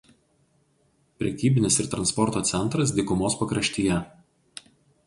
[1.23, 4.03] Prekybinis ir transporto centras dykumos pakraštyje.